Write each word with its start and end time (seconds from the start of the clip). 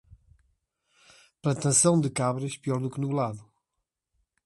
Plantação 1.43 2.01
de 2.01 2.09
cabras, 2.09 2.57
pior 2.57 2.81
do 2.81 2.89
que 2.89 2.99
nublado. 2.99 3.45